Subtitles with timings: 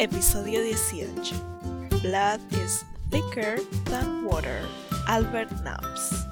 [0.00, 2.00] Episodio 18.
[2.00, 4.66] Blood is thicker than water.
[5.06, 6.24] Albert Nobbs.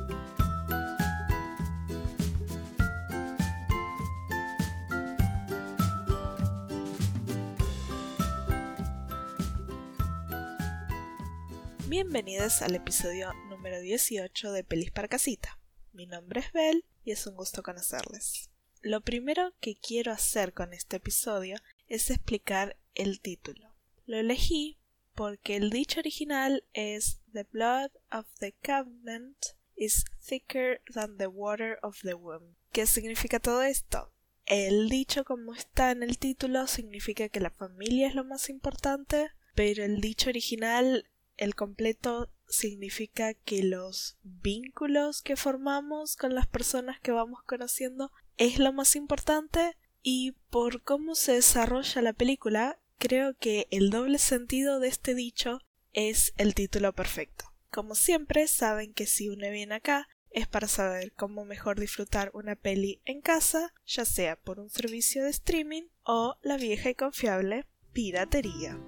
[11.89, 15.59] Bienvenidos al episodio número 18 de Pelis para Casita.
[15.93, 18.49] Mi nombre es Belle y es un gusto conocerles.
[18.81, 23.75] Lo primero que quiero hacer con este episodio es explicar el título.
[24.05, 24.79] Lo elegí
[25.15, 29.39] porque el dicho original es The blood of the covenant
[29.75, 32.57] is thicker than the water of the womb.
[32.73, 34.13] ¿Qué significa todo esto?
[34.45, 39.31] El dicho como está en el título significa que la familia es lo más importante,
[39.55, 47.01] pero el dicho original el completo significa que los vínculos que formamos con las personas
[47.01, 53.35] que vamos conociendo es lo más importante y por cómo se desarrolla la película creo
[53.35, 55.61] que el doble sentido de este dicho
[55.93, 57.45] es el título perfecto.
[57.71, 62.55] Como siempre saben que si uno viene acá es para saber cómo mejor disfrutar una
[62.55, 67.67] peli en casa, ya sea por un servicio de streaming o la vieja y confiable
[67.93, 68.79] piratería.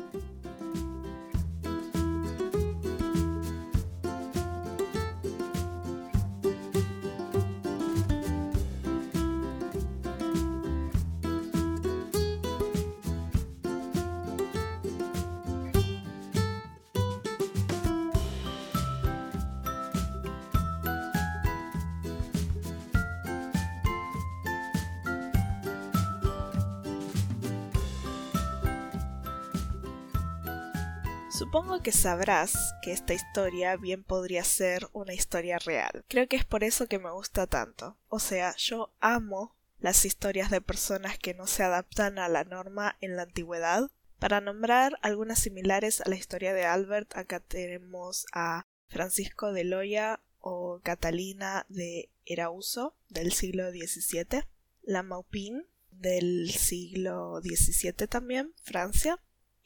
[31.40, 36.04] Supongo que sabrás que esta historia bien podría ser una historia real.
[36.06, 37.96] Creo que es por eso que me gusta tanto.
[38.08, 42.98] O sea, yo amo las historias de personas que no se adaptan a la norma
[43.00, 43.90] en la antigüedad.
[44.18, 50.20] Para nombrar algunas similares a la historia de Albert, acá tenemos a Francisco de Loya
[50.40, 54.42] o Catalina de Erauso del siglo XVII,
[54.82, 59.18] la Maupin del siglo XVII también, Francia,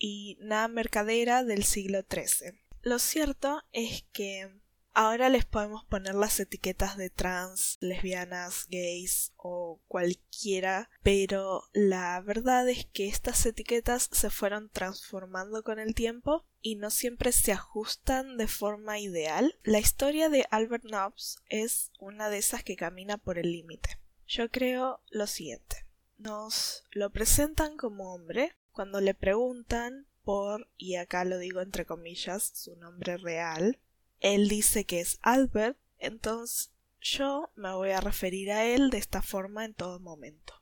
[0.06, 2.60] y nada mercadera del siglo XIII.
[2.82, 4.50] Lo cierto es que
[4.92, 12.68] ahora les podemos poner las etiquetas de trans, lesbianas, gays o cualquiera, pero la verdad
[12.68, 18.36] es que estas etiquetas se fueron transformando con el tiempo y no siempre se ajustan
[18.36, 19.58] de forma ideal.
[19.62, 23.98] La historia de Albert Nobbs es una de esas que camina por el límite.
[24.26, 25.86] Yo creo lo siguiente.
[26.18, 32.50] Nos lo presentan como hombre, cuando le preguntan por, y acá lo digo entre comillas,
[32.54, 33.78] su nombre real,
[34.20, 36.70] él dice que es Albert, entonces
[37.00, 40.54] yo me voy a referir a él de esta forma en todo momento.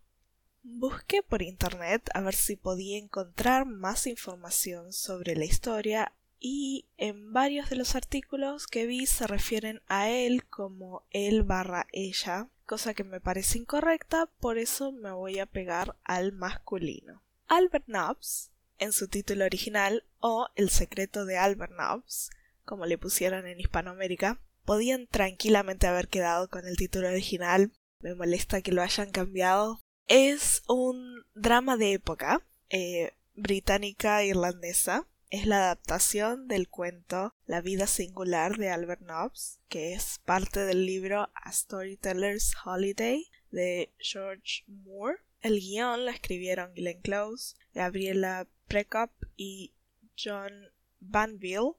[0.62, 7.32] Busqué por internet a ver si podía encontrar más información sobre la historia y en
[7.32, 12.94] varios de los artículos que vi se refieren a él como él barra ella, cosa
[12.94, 17.22] que me parece incorrecta, por eso me voy a pegar al masculino.
[17.54, 22.30] Albert Nobbs, en su título original, o El secreto de Albert Nobbs,
[22.64, 27.70] como le pusieron en Hispanoamérica, podían tranquilamente haber quedado con el título original.
[28.00, 29.82] Me molesta que lo hayan cambiado.
[30.06, 35.06] Es un drama de época, eh, británica irlandesa.
[35.28, 40.86] Es la adaptación del cuento La vida singular de Albert Nobbs, que es parte del
[40.86, 45.18] libro A Storyteller's Holiday de George Moore.
[45.42, 49.74] El guion lo escribieron Glenn Close, Gabriela Prekop y
[50.16, 50.52] John
[51.00, 51.72] Banville,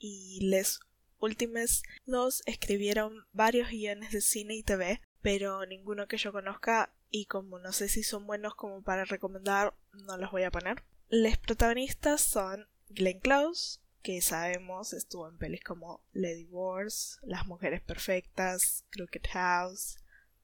[0.00, 0.80] y les
[1.20, 7.26] últimos dos escribieron varios guiones de cine y TV, pero ninguno que yo conozca y
[7.26, 10.82] como no sé si son buenos como para recomendar, no los voy a poner.
[11.08, 17.80] Los protagonistas son Glenn Close, que sabemos estuvo en pelis como Lady Wars, Las Mujeres
[17.80, 19.98] Perfectas, Crooked House,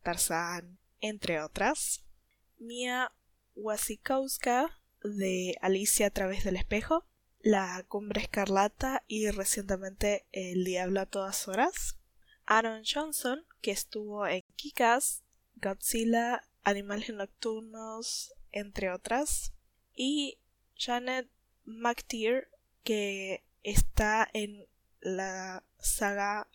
[0.04, 2.04] Tarzan, entre otras.
[2.60, 3.10] Mia
[3.56, 7.06] Wasikowska de Alicia a través del espejo,
[7.40, 11.96] La Cumbre Escarlata y recientemente El Diablo a todas horas.
[12.44, 15.22] Aaron Johnson, que estuvo en Kikas,
[15.56, 19.52] Godzilla, Animales Nocturnos, entre otras.
[19.94, 20.38] Y
[20.76, 21.28] Janet
[21.64, 22.50] McTeer,
[22.84, 24.66] que está en
[25.00, 26.46] la saga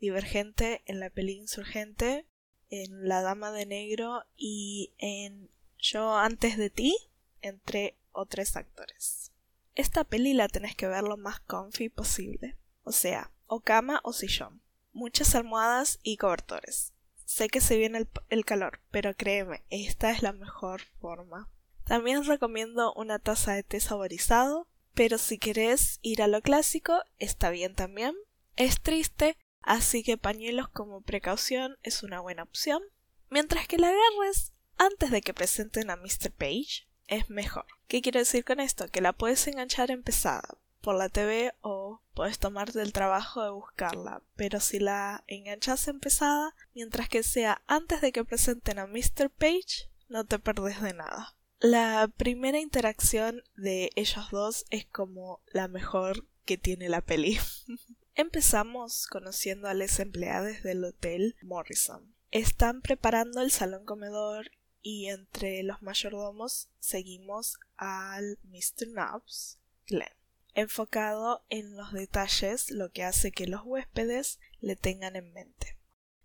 [0.00, 2.27] Divergente, en la peli Insurgente,
[2.70, 6.96] en La Dama de Negro y en Yo antes de ti,
[7.40, 9.32] entre otros actores.
[9.74, 14.12] Esta peli la tenés que ver lo más comfy posible, o sea, o cama o
[14.12, 14.60] sillón,
[14.92, 16.92] muchas almohadas y cobertores.
[17.24, 21.48] Sé que se viene el, el calor, pero créeme, esta es la mejor forma.
[21.84, 27.50] También recomiendo una taza de té saborizado, Pero si querés ir a lo clásico, está
[27.50, 28.16] bien también.
[28.56, 32.82] Es triste, así que pañuelos como precaución es una buena opción.
[33.30, 36.30] Mientras que la agarres antes de que presenten a Mr.
[36.30, 37.66] Page, es mejor.
[37.86, 38.88] ¿Qué quiero decir con esto?
[38.88, 44.22] Que la puedes enganchar empezada por la TV o puedes tomarte el trabajo de buscarla,
[44.36, 49.30] pero si la enganchas empezada, mientras que sea antes de que presenten a Mr.
[49.30, 51.36] Page, no te perdes de nada.
[51.60, 57.38] La primera interacción de ellos dos es como la mejor que tiene la peli.
[58.20, 62.16] Empezamos conociendo a los empleados del hotel Morrison.
[62.32, 64.50] Están preparando el salón comedor
[64.82, 68.88] y entre los mayordomos seguimos al Mr.
[68.88, 70.08] Nobs, Glenn,
[70.54, 75.78] enfocado en los detalles, lo que hace que los huéspedes le tengan en mente.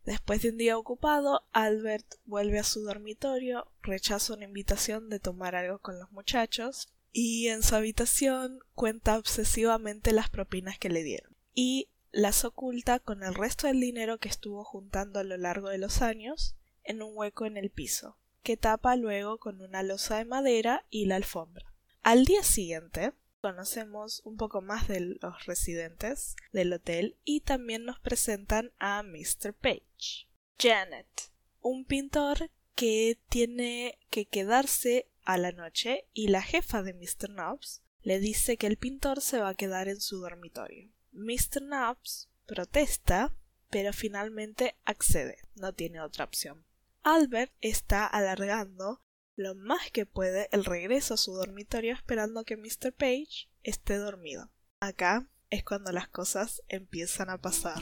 [0.04, 5.54] Después de un día ocupado, Albert vuelve a su dormitorio, rechaza una invitación de tomar
[5.54, 11.33] algo con los muchachos y en su habitación cuenta obsesivamente las propinas que le dieron
[11.54, 15.78] y las oculta con el resto del dinero que estuvo juntando a lo largo de
[15.78, 20.26] los años en un hueco en el piso, que tapa luego con una losa de
[20.26, 21.74] madera y la alfombra.
[22.04, 28.00] Al día siguiente, conocemos un poco más de los residentes del hotel y también nos
[28.00, 29.54] presentan a Mr.
[29.54, 30.28] Page.
[30.60, 37.30] Janet, un pintor que tiene que quedarse a la noche y la jefa de Mr.
[37.30, 40.90] Nobbs le dice que el pintor se va a quedar en su dormitorio.
[41.14, 41.62] Mr.
[41.62, 43.36] Nobbs protesta,
[43.70, 46.66] pero finalmente accede, no tiene otra opción.
[47.04, 49.02] Albert está alargando
[49.36, 52.94] lo más que puede el regreso a su dormitorio esperando que Mr.
[52.94, 54.52] Page esté dormido.
[54.80, 57.82] Acá es cuando las cosas empiezan a pasar.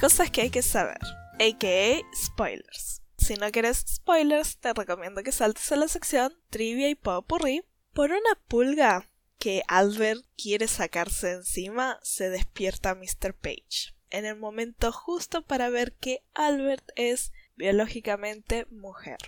[0.00, 0.98] Cosas que hay que saber,
[1.34, 3.02] aka spoilers.
[3.18, 7.64] Si no quieres spoilers, te recomiendo que saltes a la sección Trivia y Popurrí.
[7.92, 13.34] Por una pulga que Albert quiere sacarse encima, se despierta Mr.
[13.34, 13.94] Page.
[14.08, 19.18] En el momento justo para ver que Albert es biológicamente mujer.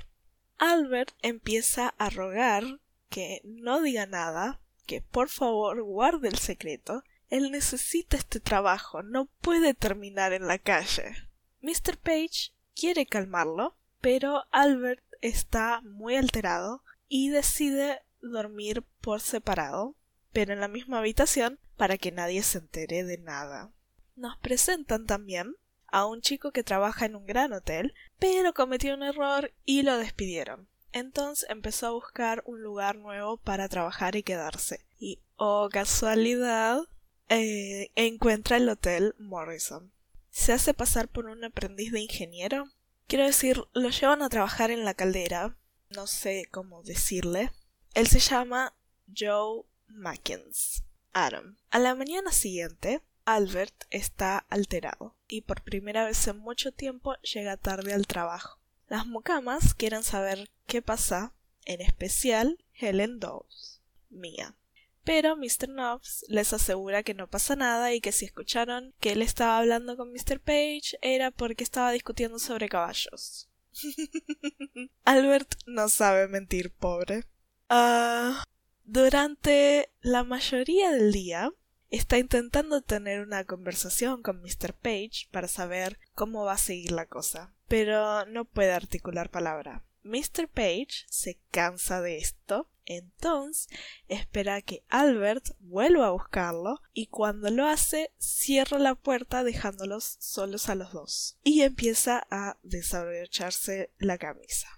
[0.57, 2.65] Albert empieza a rogar
[3.11, 9.25] que no diga nada, que por favor guarde el secreto él necesita este trabajo, no
[9.41, 11.15] puede terminar en la calle.
[11.63, 11.97] Mr.
[11.97, 19.95] Page quiere calmarlo, pero Albert está muy alterado y decide dormir por separado,
[20.35, 23.73] pero en la misma habitación para que nadie se entere de nada.
[24.15, 25.57] Nos presentan también
[25.87, 29.97] a un chico que trabaja en un gran hotel, pero cometió un error y lo
[29.97, 30.69] despidieron.
[30.93, 34.85] Entonces empezó a buscar un lugar nuevo para trabajar y quedarse.
[34.99, 36.83] Y, oh casualidad,
[37.29, 39.93] eh, encuentra el Hotel Morrison.
[40.31, 42.69] Se hace pasar por un aprendiz de ingeniero.
[43.07, 45.57] Quiero decir, lo llevan a trabajar en la caldera.
[45.91, 47.53] No sé cómo decirle.
[47.95, 48.75] Él se llama
[49.15, 50.85] Joe Mackens.
[51.13, 51.59] Adam.
[51.71, 57.57] A la mañana siguiente, Albert está alterado y por primera vez en mucho tiempo llega
[57.57, 58.59] tarde al trabajo.
[58.89, 61.33] Las mucamas quieren saber qué pasa,
[61.65, 64.55] en especial Helen Dawes, Mia.
[65.05, 65.69] Pero Mr.
[65.69, 69.97] Knobs les asegura que no pasa nada y que si escucharon que él estaba hablando
[69.97, 70.41] con Mr.
[70.41, 73.49] Page era porque estaba discutiendo sobre caballos.
[75.05, 77.25] Albert no sabe mentir, pobre.
[77.69, 78.45] Ah,
[78.85, 81.51] durante la mayoría del día
[81.91, 84.75] está intentando tener una conversación con Mr.
[84.75, 89.85] Page para saber cómo va a seguir la cosa, pero no puede articular palabra.
[90.03, 90.49] Mr.
[90.49, 93.69] Page se cansa de esto, entonces
[94.09, 100.69] espera que Albert vuelva a buscarlo y cuando lo hace cierra la puerta dejándolos solos
[100.69, 104.69] a los dos y empieza a desabrocharse la camisa.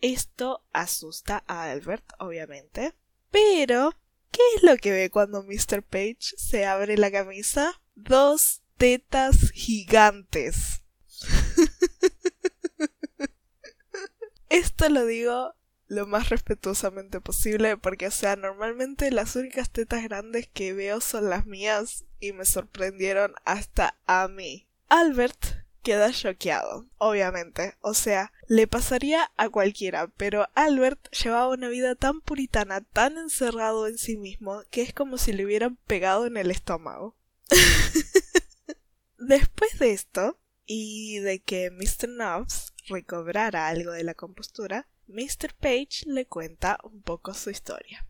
[0.00, 2.94] Esto asusta a Albert, obviamente,
[3.30, 3.94] pero
[4.30, 5.82] ¿qué es lo que ve cuando Mr.
[5.82, 7.82] Page se abre la camisa?
[7.96, 10.84] Dos tetas gigantes.
[14.48, 15.54] Esto lo digo
[15.88, 21.30] lo más respetuosamente posible porque, o sea, normalmente las únicas tetas grandes que veo son
[21.30, 24.66] las mías y me sorprendieron hasta a mí.
[24.88, 27.76] Albert queda choqueado, obviamente.
[27.80, 33.86] O sea, le pasaría a cualquiera, pero Albert llevaba una vida tan puritana, tan encerrado
[33.86, 37.16] en sí mismo, que es como si le hubieran pegado en el estómago.
[39.18, 42.08] Después de esto, y de que Mr.
[42.08, 45.54] Knobs recobrara algo de la compostura, Mr.
[45.58, 48.06] Page le cuenta un poco su historia.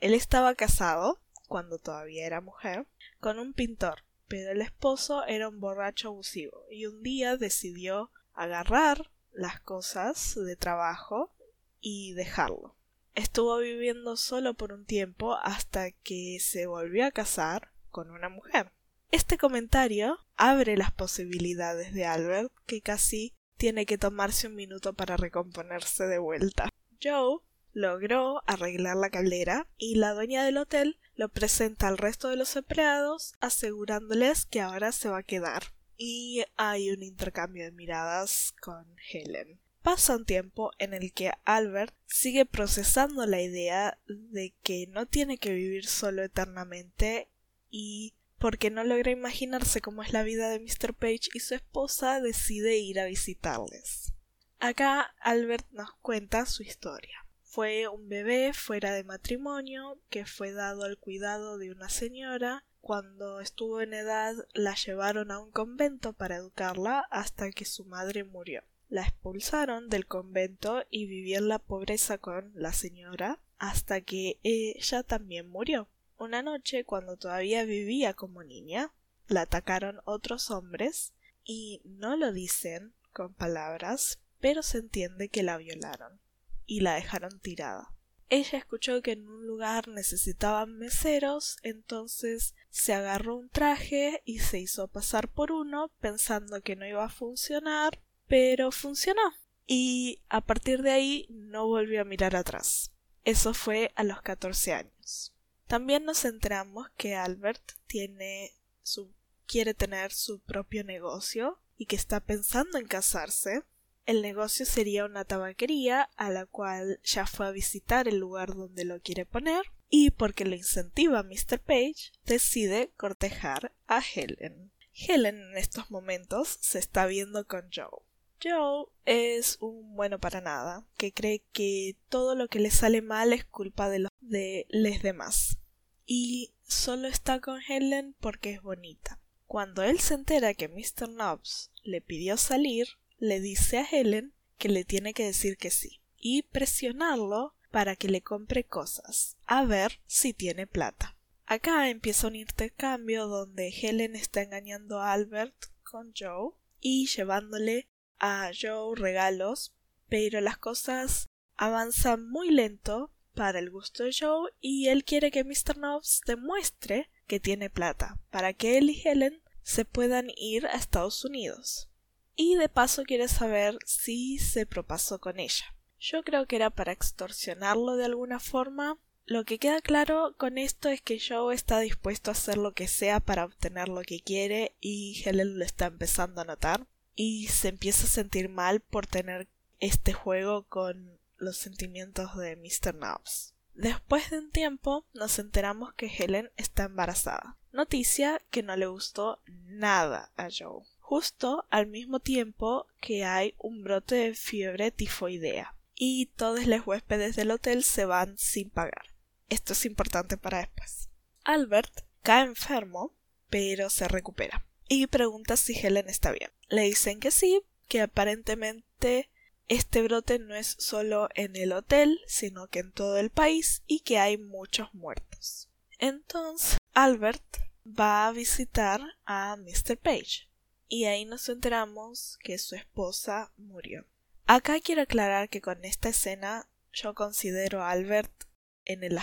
[0.00, 2.86] Él estaba casado, cuando todavía era mujer,
[3.20, 9.10] con un pintor, pero el esposo era un borracho abusivo, y un día decidió agarrar
[9.32, 11.34] las cosas de trabajo
[11.80, 12.76] y dejarlo.
[13.14, 18.72] Estuvo viviendo solo por un tiempo hasta que se volvió a casar con una mujer.
[19.10, 25.16] Este comentario abre las posibilidades de Albert, que casi tiene que tomarse un minuto para
[25.16, 26.68] recomponerse de vuelta.
[27.00, 27.38] Joe
[27.72, 32.56] logró arreglar la caldera y la dueña del hotel lo presenta al resto de los
[32.56, 35.62] empleados asegurándoles que ahora se va a quedar
[35.96, 39.60] y hay un intercambio de miradas con Helen.
[39.80, 45.38] Pasa un tiempo en el que Albert sigue procesando la idea de que no tiene
[45.38, 47.30] que vivir solo eternamente
[47.70, 50.94] y porque no logra imaginarse cómo es la vida de Mr.
[50.94, 54.14] Page y su esposa decide ir a visitarles.
[54.58, 57.24] Acá Albert nos cuenta su historia.
[57.44, 63.38] Fue un bebé fuera de matrimonio que fue dado al cuidado de una señora cuando
[63.38, 68.64] estuvo en edad la llevaron a un convento para educarla hasta que su madre murió.
[68.88, 75.04] La expulsaron del convento y vivió en la pobreza con la señora hasta que ella
[75.04, 75.91] también murió.
[76.22, 78.94] Una noche, cuando todavía vivía como niña,
[79.26, 85.56] la atacaron otros hombres y no lo dicen con palabras, pero se entiende que la
[85.56, 86.20] violaron
[86.64, 87.92] y la dejaron tirada.
[88.28, 94.60] Ella escuchó que en un lugar necesitaban meseros, entonces se agarró un traje y se
[94.60, 99.34] hizo pasar por uno pensando que no iba a funcionar, pero funcionó.
[99.66, 102.92] Y a partir de ahí no volvió a mirar atrás.
[103.24, 105.32] Eso fue a los 14 años.
[105.72, 108.52] También nos enteramos que Albert tiene
[108.82, 109.10] su
[109.46, 113.62] quiere tener su propio negocio y que está pensando en casarse
[114.04, 118.84] el negocio sería una tabaquería a la cual ya fue a visitar el lugar donde
[118.84, 121.58] lo quiere poner y porque lo incentiva Mr.
[121.58, 124.72] Page decide cortejar a Helen.
[124.92, 128.02] Helen en estos momentos se está viendo con Joe.
[128.42, 133.32] Joe es un bueno para nada, que cree que todo lo que le sale mal
[133.32, 135.61] es culpa de los de los demás.
[136.04, 139.20] Y solo está con Helen porque es bonita.
[139.46, 141.08] Cuando él se entera que Mr.
[141.08, 146.00] Nobbs le pidió salir, le dice a Helen que le tiene que decir que sí
[146.16, 151.16] y presionarlo para que le compre cosas, a ver si tiene plata.
[151.46, 158.50] Acá empieza un intercambio donde Helen está engañando a Albert con Joe y llevándole a
[158.58, 159.74] Joe regalos,
[160.08, 165.44] pero las cosas avanzan muy lento para el gusto de Joe y él quiere que
[165.44, 165.76] Mr.
[165.78, 171.24] Nobbs demuestre que tiene plata para que él y Helen se puedan ir a Estados
[171.24, 171.88] Unidos
[172.34, 175.74] y de paso quiere saber si se propasó con ella.
[176.00, 178.98] Yo creo que era para extorsionarlo de alguna forma.
[179.24, 182.88] Lo que queda claro con esto es que Joe está dispuesto a hacer lo que
[182.88, 187.68] sea para obtener lo que quiere y Helen lo está empezando a notar y se
[187.68, 189.46] empieza a sentir mal por tener
[189.78, 192.94] este juego con los sentimientos de Mr.
[192.94, 193.54] Nobbs.
[193.74, 199.40] Después de un tiempo nos enteramos que Helen está embarazada, noticia que no le gustó
[199.46, 206.24] nada a Joe justo al mismo tiempo que hay un brote de fiebre tifoidea y
[206.36, 209.04] todos los huéspedes del hotel se van sin pagar.
[209.50, 211.10] Esto es importante para después.
[211.44, 213.12] Albert cae enfermo,
[213.50, 216.50] pero se recupera y pregunta si Helen está bien.
[216.70, 219.28] Le dicen que sí, que aparentemente
[219.68, 224.00] este brote no es solo en el hotel, sino que en todo el país y
[224.00, 225.68] que hay muchos muertos.
[225.98, 227.42] Entonces, Albert
[227.86, 229.96] va a visitar a Mr.
[229.96, 230.48] Page
[230.88, 234.06] y ahí nos enteramos que su esposa murió.
[234.46, 238.44] Acá quiero aclarar que con esta escena yo considero a Albert
[238.84, 239.18] en el,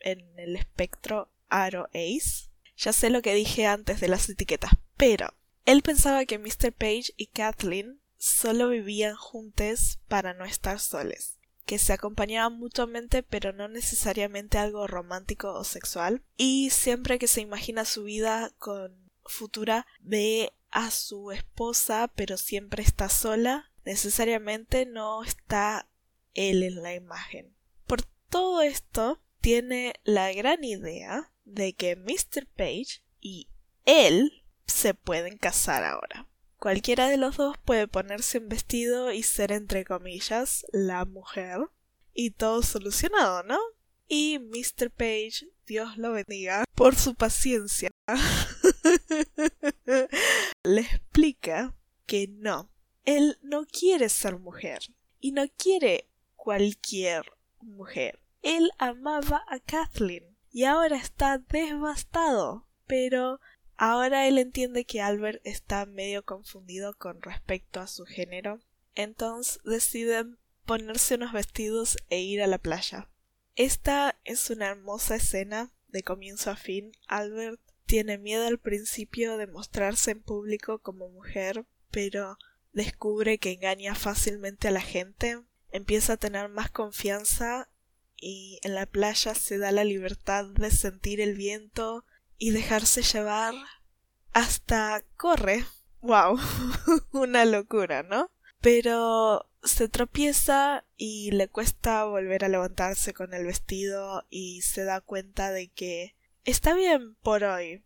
[0.00, 2.50] en el espectro Aro Ace.
[2.76, 5.32] Ya sé lo que dije antes de las etiquetas, pero
[5.64, 6.72] él pensaba que Mr.
[6.72, 13.52] Page y Kathleen solo vivían juntos para no estar soles, que se acompañaban mutuamente pero
[13.52, 19.86] no necesariamente algo romántico o sexual, y siempre que se imagina su vida con futura
[20.00, 25.86] ve a su esposa pero siempre está sola, necesariamente no está
[26.32, 27.54] él en la imagen.
[27.86, 32.46] Por todo esto, tiene la gran idea de que Mr.
[32.56, 33.48] Page y
[33.84, 36.26] él se pueden casar ahora.
[36.64, 41.58] Cualquiera de los dos puede ponerse un vestido y ser, entre comillas, la mujer.
[42.14, 43.58] Y todo solucionado, ¿no?
[44.08, 44.90] Y Mr.
[44.90, 47.90] Page, Dios lo bendiga, por su paciencia,
[50.64, 52.70] le explica que no.
[53.04, 54.78] Él no quiere ser mujer.
[55.20, 57.30] Y no quiere cualquier
[57.60, 58.20] mujer.
[58.40, 62.66] Él amaba a Kathleen y ahora está devastado.
[62.86, 63.38] Pero
[63.76, 68.60] ahora él entiende que Albert está medio confundido con respecto a su género.
[68.94, 73.08] Entonces deciden ponerse unos vestidos e ir a la playa.
[73.56, 76.92] Esta es una hermosa escena de comienzo a fin.
[77.06, 82.38] Albert tiene miedo al principio de mostrarse en público como mujer, pero
[82.72, 85.40] descubre que engaña fácilmente a la gente,
[85.70, 87.68] empieza a tener más confianza
[88.16, 92.04] y en la playa se da la libertad de sentir el viento
[92.38, 93.54] y dejarse llevar
[94.32, 95.64] hasta corre.
[96.00, 96.38] ¡Wow!
[97.12, 98.30] Una locura, ¿no?
[98.60, 105.00] Pero se tropieza y le cuesta volver a levantarse con el vestido y se da
[105.00, 106.14] cuenta de que
[106.44, 107.84] está bien por hoy,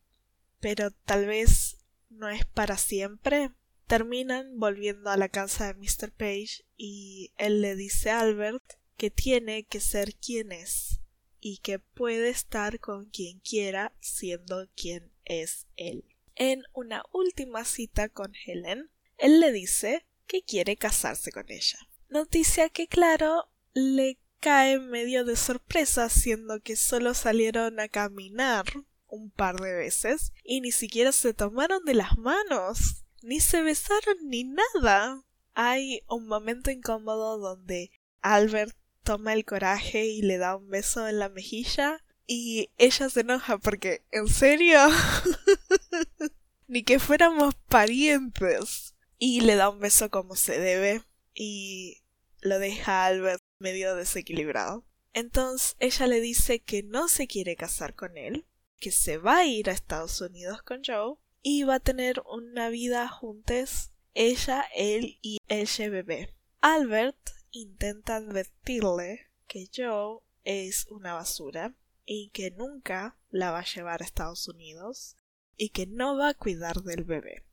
[0.60, 1.78] pero tal vez
[2.10, 3.52] no es para siempre.
[3.86, 6.10] Terminan volviendo a la casa de Mr.
[6.12, 8.62] Page y él le dice a Albert
[8.96, 10.97] que tiene que ser quien es
[11.40, 16.04] y que puede estar con quien quiera siendo quien es él.
[16.34, 21.78] En una última cita con Helen, él le dice que quiere casarse con ella.
[22.08, 28.64] Noticia que claro le cae medio de sorpresa siendo que solo salieron a caminar
[29.08, 34.16] un par de veces y ni siquiera se tomaron de las manos, ni se besaron
[34.22, 35.24] ni nada.
[35.54, 37.90] Hay un momento incómodo donde
[38.20, 38.76] Albert
[39.08, 43.56] toma el coraje y le da un beso en la mejilla y ella se enoja
[43.56, 44.78] porque, ¿en serio?
[46.66, 51.00] ni que fuéramos parientes y le da un beso como se debe
[51.32, 52.02] y
[52.42, 54.84] lo deja a Albert medio desequilibrado.
[55.14, 58.44] Entonces ella le dice que no se quiere casar con él,
[58.78, 62.68] que se va a ir a Estados Unidos con Joe y va a tener una
[62.68, 66.34] vida juntos ella, él y el bebé.
[66.60, 74.02] Albert intenta advertirle que Joe es una basura y que nunca la va a llevar
[74.02, 75.16] a Estados Unidos
[75.56, 77.44] y que no va a cuidar del bebé.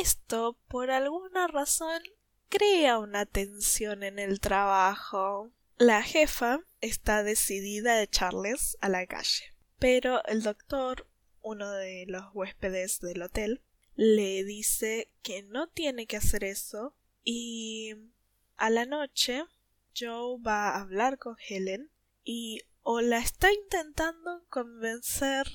[0.00, 2.02] Esto, por alguna razón,
[2.48, 5.50] crea una tensión en el trabajo.
[5.76, 11.06] La jefa está decidida a echarles a la calle, pero el doctor,
[11.42, 13.62] uno de los huéspedes del hotel,
[13.96, 17.94] le dice que no tiene que hacer eso y
[18.56, 19.44] a la noche
[19.96, 21.90] Joe va a hablar con Helen
[22.24, 25.46] y o la está intentando convencer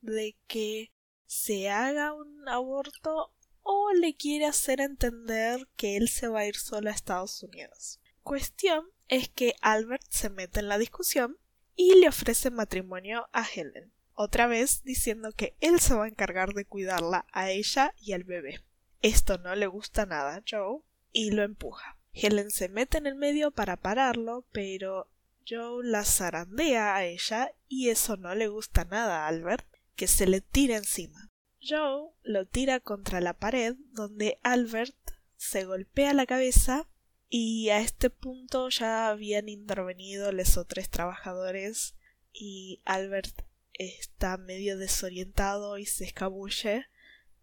[0.00, 0.92] de que
[1.26, 3.32] se haga un aborto
[3.62, 8.00] o le quiere hacer entender que él se va a ir solo a Estados Unidos.
[8.22, 11.36] Cuestión es que Albert se mete en la discusión
[11.74, 16.54] y le ofrece matrimonio a Helen, otra vez diciendo que él se va a encargar
[16.54, 18.64] de cuidarla a ella y al bebé.
[19.00, 20.80] Esto no le gusta nada a Joe
[21.12, 21.97] y lo empuja.
[22.12, 25.08] Helen se mete en el medio para pararlo, pero
[25.48, 30.26] Joe la zarandea a ella y eso no le gusta nada a Albert, que se
[30.26, 31.30] le tira encima.
[31.60, 34.96] Joe lo tira contra la pared donde Albert
[35.36, 36.88] se golpea la cabeza
[37.28, 41.94] y a este punto ya habían intervenido los otros trabajadores
[42.32, 43.42] y Albert
[43.74, 46.86] está medio desorientado y se escabulle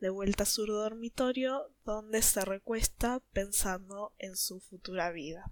[0.06, 5.52] de vuelta a su dormitorio donde se recuesta pensando en su futura vida.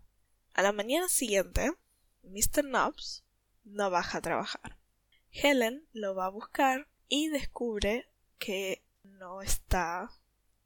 [0.53, 1.71] A la mañana siguiente,
[2.21, 2.63] Mr.
[2.63, 3.23] Nobbs
[3.63, 4.77] no baja a trabajar.
[5.31, 10.11] Helen lo va a buscar y descubre que no está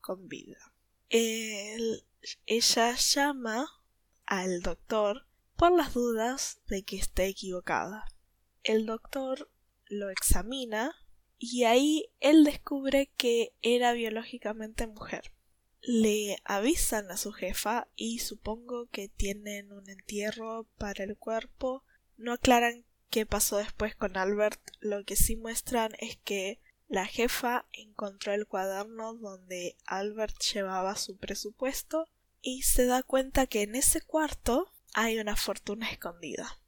[0.01, 0.73] con vida.
[1.09, 3.67] ella llama
[4.25, 8.03] al doctor por las dudas de que esté equivocada.
[8.63, 9.49] El doctor
[9.85, 10.93] lo examina
[11.39, 15.31] y ahí él descubre que era biológicamente mujer.
[15.81, 21.83] Le avisan a su jefa y supongo que tienen un entierro para el cuerpo.
[22.17, 24.59] No aclaran qué pasó después con Albert.
[24.79, 31.17] Lo que sí muestran es que la jefa encontró el cuaderno donde Albert llevaba su
[31.17, 32.07] presupuesto
[32.41, 36.59] y se da cuenta que en ese cuarto hay una fortuna escondida,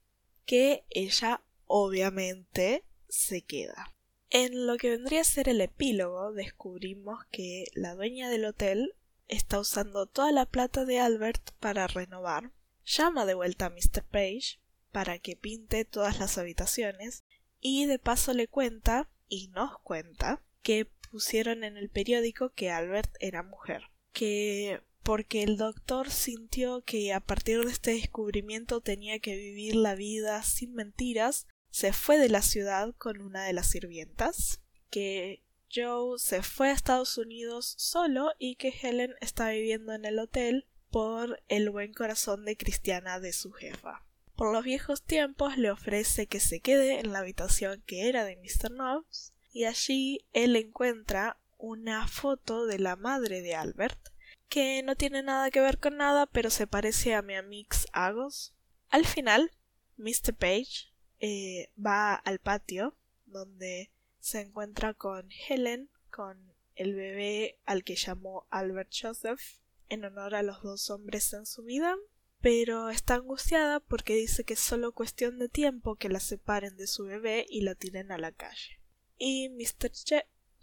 [0.46, 3.96] que ella obviamente se queda.
[4.30, 8.96] En lo que vendría a ser el epílogo descubrimos que la dueña del hotel
[9.28, 12.52] está usando toda la plata de Albert para renovar,
[12.86, 14.04] llama de vuelta a Mr.
[14.04, 14.60] Page
[14.92, 17.24] para que pinte todas las habitaciones
[17.60, 23.16] y de paso le cuenta y nos cuenta que pusieron en el periódico que Albert
[23.20, 23.84] era mujer.
[24.12, 29.96] que porque el doctor sintió que a partir de este descubrimiento tenía que vivir la
[29.96, 36.18] vida sin mentiras, se fue de la ciudad con una de las sirvientas, que Joe
[36.18, 41.42] se fue a Estados Unidos solo y que Helen está viviendo en el hotel por
[41.48, 44.04] el buen corazón de cristiana de su jefa.
[44.36, 48.38] Por los viejos tiempos le ofrece que se quede en la habitación que era de
[48.38, 48.72] Mr.
[48.72, 54.00] Nobbs y allí él encuentra una foto de la madre de Albert
[54.48, 58.56] que no tiene nada que ver con nada pero se parece a mi amix Agos.
[58.90, 59.52] Al final,
[59.98, 60.34] Mr.
[60.34, 60.89] Page
[61.20, 68.48] eh, va al patio donde se encuentra con Helen, con el bebé al que llamó
[68.50, 69.42] Albert Joseph
[69.90, 71.96] en honor a los dos hombres en su vida,
[72.42, 76.88] pero está angustiada porque dice que es solo cuestión de tiempo que la separen de
[76.88, 78.80] su bebé y la tiren a la calle.
[79.18, 79.92] Y Mr.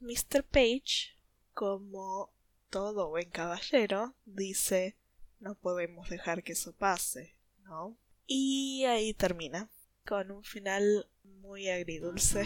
[0.01, 0.45] Mr.
[0.45, 1.19] Page,
[1.53, 2.33] como
[2.71, 4.97] todo buen caballero, dice
[5.41, 7.99] no podemos dejar que eso pase, ¿no?
[8.27, 9.71] Y ahí termina,
[10.07, 12.45] con un final muy agridulce.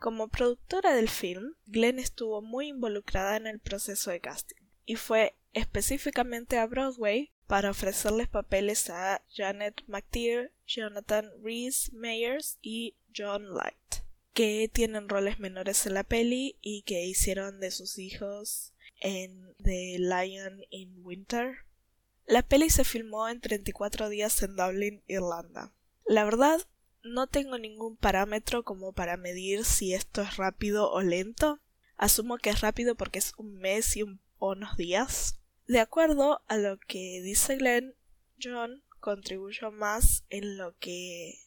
[0.00, 4.56] Como productora del film, Glenn estuvo muy involucrada en el proceso de casting
[4.86, 12.94] y fue específicamente a Broadway para ofrecerles papeles a Janet McTeer, Jonathan Rhys Meyers y
[13.14, 18.72] John Light, que tienen roles menores en la peli y que hicieron de sus hijos
[19.00, 21.58] en The Lion in Winter.
[22.26, 25.72] La peli se filmó en 34 días en Dublin, Irlanda.
[26.04, 26.60] La verdad,
[27.02, 31.60] no tengo ningún parámetro como para medir si esto es rápido o lento.
[31.96, 34.04] Asumo que es rápido porque es un mes y
[34.38, 35.38] unos días.
[35.66, 37.94] De acuerdo a lo que dice Glenn,
[38.42, 41.38] John contribuyó más en lo que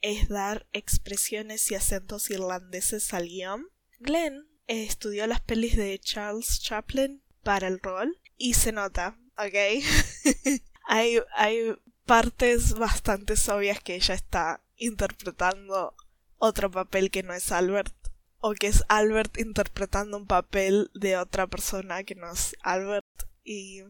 [0.00, 3.68] es dar expresiones y acentos irlandeses al guion.
[3.98, 9.82] Glenn estudió las pelis de Charles Chaplin para el rol y se nota, ¿ok?
[10.88, 15.94] hay, hay partes bastante obvias que ella está interpretando
[16.38, 17.94] otro papel que no es Albert
[18.40, 23.06] o que es Albert interpretando un papel de otra persona que no es Albert
[23.44, 23.82] y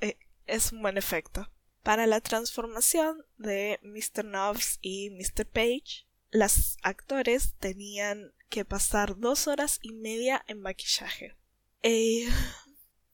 [0.00, 1.48] eh, es un buen efecto.
[1.82, 4.24] Para la transformación de Mr.
[4.24, 5.46] Nobbs y Mr.
[5.46, 11.36] Page, las actores tenían que pasar dos horas y media en maquillaje.
[11.82, 12.28] Eh,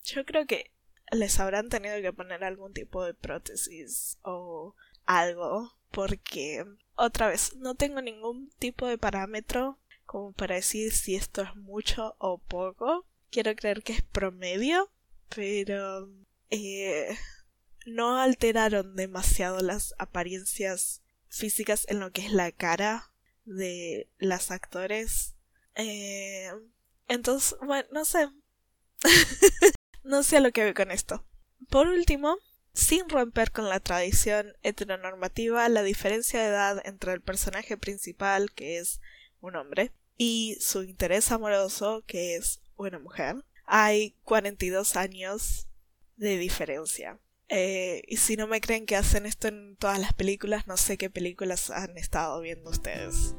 [0.04, 0.72] yo creo que
[1.10, 4.74] les habrán tenido que poner algún tipo de prótesis o
[5.06, 11.42] algo porque otra vez no tengo ningún tipo de parámetro como para decir si esto
[11.42, 13.04] es mucho o poco.
[13.30, 14.90] Quiero creer que es promedio,
[15.28, 16.08] pero
[16.50, 17.16] eh,
[17.86, 23.12] no alteraron demasiado las apariencias físicas en lo que es la cara
[23.44, 25.34] de las actores.
[25.74, 26.50] Eh,
[27.06, 28.28] entonces, bueno, no sé.
[30.04, 31.24] no sé a lo que ve con esto.
[31.70, 32.38] Por último,
[32.78, 38.78] sin romper con la tradición heteronormativa, la diferencia de edad entre el personaje principal, que
[38.78, 39.00] es
[39.40, 45.66] un hombre, y su interés amoroso, que es una mujer, hay 42 años
[46.18, 47.18] de diferencia.
[47.48, 50.96] Eh, y si no me creen que hacen esto en todas las películas, no sé
[50.96, 53.34] qué películas han estado viendo ustedes.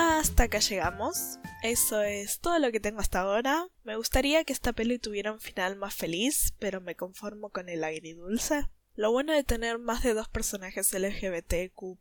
[0.00, 1.40] Hasta acá llegamos.
[1.64, 3.66] Eso es todo lo que tengo hasta ahora.
[3.82, 7.82] Me gustaría que esta peli tuviera un final más feliz, pero me conformo con el
[7.82, 8.68] agridulce.
[8.94, 11.98] Lo bueno de tener más de dos personajes LGBTQ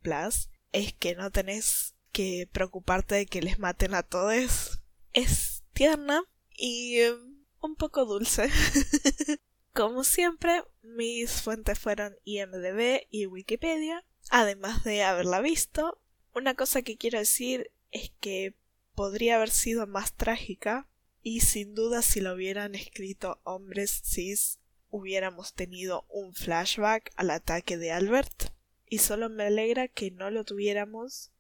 [0.73, 4.79] es que no tenés que preocuparte de que les maten a todos.
[5.13, 6.23] Es tierna
[6.55, 8.51] y um, un poco dulce.
[9.73, 14.05] Como siempre, mis fuentes fueron IMDB y Wikipedia.
[14.29, 15.99] Además de haberla visto,
[16.35, 18.55] una cosa que quiero decir es que
[18.95, 20.87] podría haber sido más trágica
[21.21, 27.77] y sin duda si lo hubieran escrito hombres cis hubiéramos tenido un flashback al ataque
[27.77, 28.51] de Albert
[28.89, 31.31] y solo me alegra que no lo tuviéramos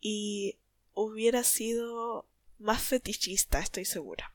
[0.00, 0.58] y
[0.94, 2.26] hubiera sido
[2.58, 4.34] más fetichista, estoy segura.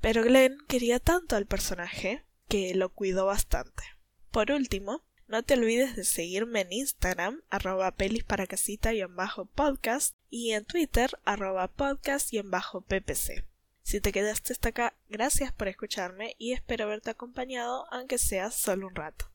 [0.00, 3.84] Pero Glenn quería tanto al personaje que lo cuidó bastante.
[4.30, 9.14] Por último, no te olvides de seguirme en Instagram, arroba pelis para casita y en
[9.14, 13.44] bajo podcast, y en Twitter, arroba podcast y en bajo ppc.
[13.82, 18.86] Si te quedaste hasta acá, gracias por escucharme y espero haberte acompañado aunque sea solo
[18.88, 19.30] un rato.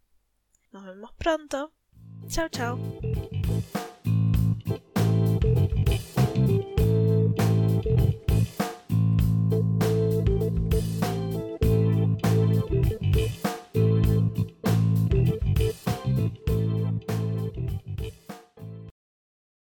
[0.71, 1.71] Nos vemos pronto.
[2.27, 2.79] Chao, chao.